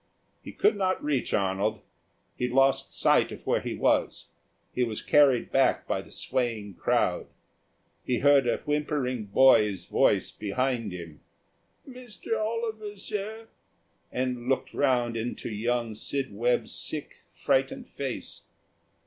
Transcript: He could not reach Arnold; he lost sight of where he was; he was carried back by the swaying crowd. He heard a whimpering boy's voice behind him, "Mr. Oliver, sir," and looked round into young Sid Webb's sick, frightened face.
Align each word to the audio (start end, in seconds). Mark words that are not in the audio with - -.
He 0.41 0.51
could 0.51 0.75
not 0.77 1.03
reach 1.03 1.31
Arnold; 1.31 1.79
he 2.35 2.47
lost 2.49 2.91
sight 2.91 3.31
of 3.31 3.45
where 3.45 3.61
he 3.61 3.75
was; 3.75 4.29
he 4.73 4.83
was 4.83 4.99
carried 4.99 5.51
back 5.51 5.85
by 5.87 6.01
the 6.01 6.09
swaying 6.09 6.73
crowd. 6.73 7.27
He 8.03 8.17
heard 8.17 8.47
a 8.47 8.57
whimpering 8.65 9.25
boy's 9.25 9.85
voice 9.85 10.31
behind 10.31 10.91
him, 10.91 11.19
"Mr. 11.87 12.35
Oliver, 12.43 12.97
sir," 12.97 13.47
and 14.11 14.49
looked 14.49 14.73
round 14.73 15.15
into 15.15 15.51
young 15.51 15.93
Sid 15.93 16.33
Webb's 16.33 16.71
sick, 16.73 17.21
frightened 17.35 17.87
face. 17.89 18.45